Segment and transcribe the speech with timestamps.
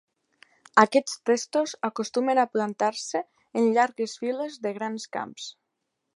[0.83, 3.23] Aquests testos acostumen a plantar-se
[3.63, 5.53] en llargues files de grans camps.